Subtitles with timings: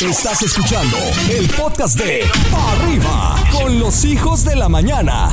[0.00, 0.98] Estás escuchando
[1.30, 5.30] el podcast de Pa' Arriba con los hijos de la mañana.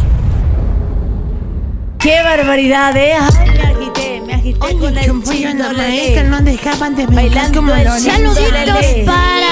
[2.00, 3.12] ¡Qué barbaridad, eh!
[3.14, 7.73] Ay, me agité, me agité con el chino la maestra no dejaban de Bailando como
[7.73, 8.04] el los.
[8.04, 9.43] Saluditos para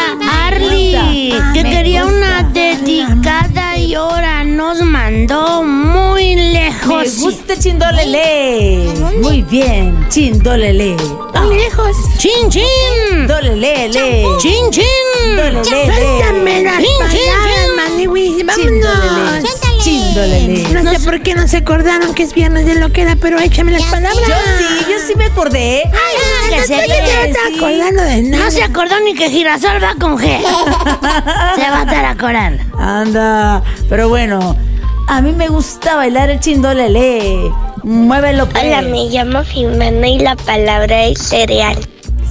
[7.51, 8.93] gusta Chindolele.
[9.21, 10.95] Muy bien, Chindolele.
[11.43, 11.97] Muy lejos.
[12.17, 13.27] ¡Chin, chin!
[13.27, 14.25] Dolelele.
[14.39, 14.83] ¡Chin, chin!
[15.63, 17.67] Suéltame las Chin, chin, palabras.
[17.75, 18.45] Maniwis.
[18.45, 19.43] Vámonos.
[19.83, 20.69] Chindolele.
[20.69, 23.39] No sé por qué no se acordaron que es viernes de lo que era, pero
[23.39, 24.27] échame las palabras.
[24.27, 25.83] Yo sí, yo sí me acordé.
[25.91, 28.45] Ah, que no, se no, no te acordando de nada.
[28.45, 30.39] No se acordó ni que girasol va con G.
[31.55, 32.63] Se va a estar acordando.
[32.77, 34.55] Anda, pero bueno,
[35.07, 37.51] a mí me gusta bailar el chindolele.
[37.83, 38.63] Muévelo, pues.
[38.63, 41.77] Hola, me llamo Jimena y la palabra es cereal.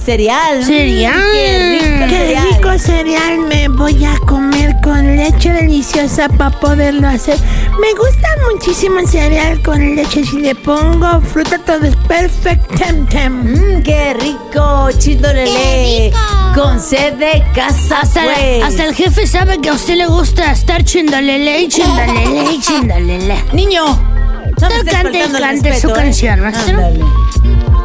[0.03, 0.63] Cereal.
[0.63, 1.13] Cereal.
[1.31, 2.47] Qué rico Qué cereal.
[2.49, 7.37] rico cereal me voy a comer con leche deliciosa para poderlo hacer.
[7.79, 10.23] Me gusta muchísimo el cereal con leche.
[10.25, 13.31] Si le pongo fruta, todo es perfect tem tem.
[13.43, 16.11] Mmm, qué rico, chindolele.
[16.55, 18.63] Con sed de casa, Hasta, pues.
[18.63, 23.43] hasta el jefe sabe que a usted le gusta estar chindalele y chindalele y chindalele.
[23.53, 23.85] Niño,
[24.59, 25.93] no me estés Cante y cante respeto, su ¿eh?
[25.93, 26.77] canción, maestro.
[26.77, 27.05] Ándale.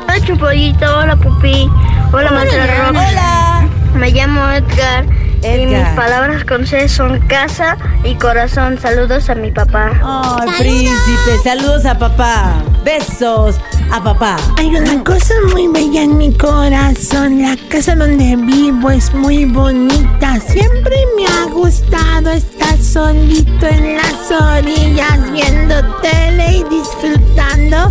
[0.09, 0.99] Hola, Chupollito.
[0.99, 1.71] Hola, Pupi.
[2.13, 2.99] Hola, Maestra Rox.
[2.99, 3.69] Hola.
[3.95, 5.07] Me llamo Edgar.
[5.43, 8.79] Y mis palabras con C son casa y corazón.
[8.81, 9.93] Saludos a mi papá.
[10.03, 12.55] Ay, príncipe, saludos a papá.
[12.85, 14.37] Besos a papá.
[14.57, 17.43] Hay una cosa muy bella en mi corazón.
[17.43, 20.41] La casa donde vivo es muy bonita.
[20.41, 27.91] Siempre me ha gustado estar solito en las orillas viendo tele y disfrutando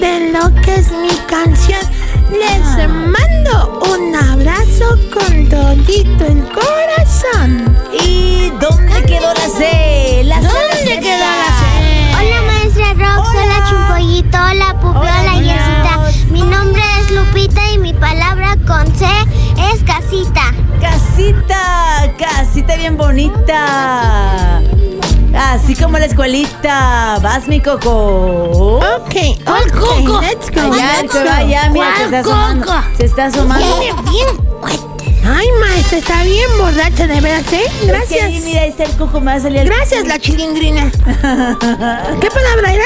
[0.00, 1.80] de lo que es mi canción.
[2.30, 6.79] Les mando un abrazo con todito el corazón.
[22.80, 24.60] Bien bonita.
[25.36, 27.18] Así como la escuelita.
[27.22, 28.78] Vas, mi coco.
[28.78, 29.14] Ok,
[29.44, 30.20] ¿Cuál ok, coco?
[30.22, 30.72] let's go.
[30.72, 31.20] Allá, let's go.
[31.30, 32.66] allá, mira, se ¿Cuál está asomando.
[32.66, 32.78] coco?
[32.96, 33.78] Se está asomando.
[34.10, 34.36] Bien.
[35.22, 37.62] Ay, maestra, está bien borracha, de veras, ¿eh?
[37.66, 38.30] Es que Gracias.
[38.42, 39.68] mira, ahí está el coco, me va a salir el...
[39.68, 40.90] Gracias, la chilindrina.
[42.20, 42.84] ¿Qué palabra era?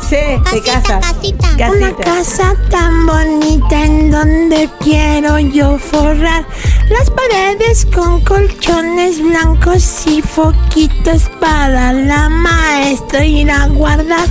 [0.00, 0.98] Sí, de casa.
[1.00, 1.48] casita.
[1.70, 2.04] Una Casita.
[2.04, 6.44] casa tan bonita en donde quiero yo forrar
[6.92, 14.26] las paredes con colchones blancos y foquitos para la maestra ir a guardar.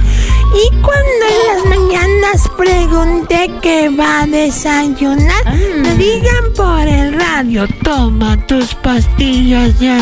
[0.54, 5.44] Y cuando en las mañanas pregunté qué va a desayunar,
[5.82, 9.98] me digan por el radio, toma tus pastillas ya.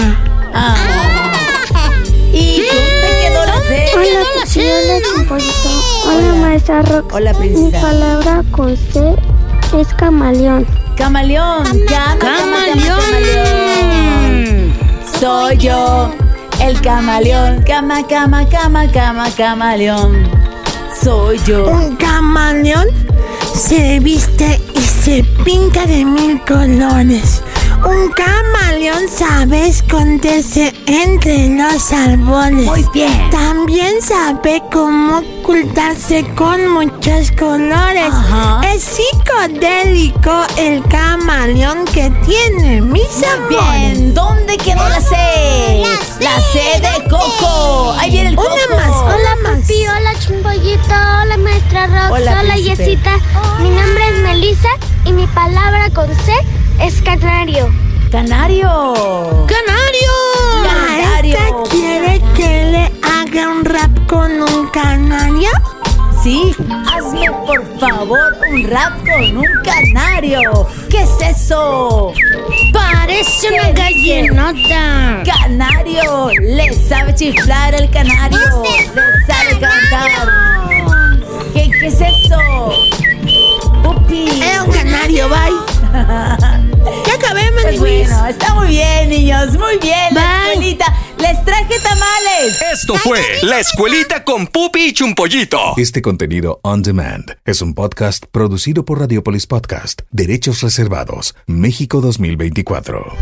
[0.53, 0.75] Ah.
[2.33, 2.67] ¿Y C?
[3.21, 3.85] quedó la C?
[3.95, 5.39] Hola
[6.05, 6.33] hola, Hola.
[6.41, 7.13] maestra Rox.
[7.13, 7.81] Hola, Mi princesa.
[7.81, 9.15] palabra con C
[9.79, 10.88] es camaleón.
[10.99, 11.63] Camaleón.
[11.63, 12.99] Cama, cama, cama, camaleón.
[13.87, 14.73] Camaleón.
[15.17, 16.13] Soy yo,
[16.61, 17.63] el camaleón.
[17.63, 20.29] Cama, cama, cama, cama, camaleón.
[21.01, 21.69] Soy yo.
[21.69, 22.85] Un camaleón
[23.55, 27.43] se viste y se pinta de mil colores.
[27.85, 32.65] Un camaleón sabe esconderse entre los árboles.
[32.65, 33.29] Muy bien.
[33.29, 38.11] También sabe cómo ocultarse con muchos colores.
[38.11, 38.61] Ajá.
[38.73, 43.49] Es psicodélico el camaleón que tiene mis amores.
[43.49, 45.15] Bien, ¿dónde quedó la C?
[46.19, 47.93] La C de Coco.
[47.97, 48.49] Ahí viene el Coco.
[48.53, 49.59] Una más, hola más.
[49.69, 52.55] Hola Chumpollito, hola maestra Rox, Hola, hola.
[52.57, 53.17] Yesita.
[53.61, 54.69] Mi nombre es Melissa
[55.05, 56.33] y mi palabra con C
[56.81, 57.69] es canario.
[58.11, 59.47] Canario.
[59.47, 60.11] ¡Canario!
[60.63, 61.37] Canario.
[61.39, 65.49] ¿Maestra quiere que le haga un rap con un canario?
[66.23, 66.53] Sí,
[66.87, 70.67] hazme por favor un rap con un canario.
[70.89, 72.13] ¿Qué es eso?
[72.73, 75.23] Parece una gallinota.
[75.23, 78.85] Canario, le sabe chiflar el canario, le
[79.27, 80.09] sabe cantar.
[81.53, 82.73] ¿Qué, qué es eso?
[83.83, 84.41] Pupi.
[84.41, 85.68] Era un canario, bye.
[89.45, 90.13] Niños, muy bien.
[90.13, 90.51] La Bye.
[90.51, 90.85] escuelita,
[91.17, 92.61] les traje tamales.
[92.73, 95.73] Esto fue La Escuelita con Pupi y Chumpollito.
[95.77, 103.13] Este contenido on demand es un podcast producido por Radiopolis Podcast, Derechos Reservados, México 2024.